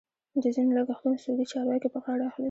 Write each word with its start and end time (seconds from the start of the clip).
د 0.43 0.43
ځینو 0.55 0.71
لګښتونه 0.77 1.15
سعودي 1.23 1.45
چارواکي 1.51 1.89
په 1.93 1.99
غاړه 2.03 2.23
اخلي. 2.29 2.39